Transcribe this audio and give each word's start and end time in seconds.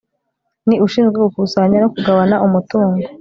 ni 0.67 0.75
ushinzwe 0.85 1.17
gukusanya 1.23 1.77
no 1.83 1.89
kugabana 1.93 2.35
umutungo 2.45 3.05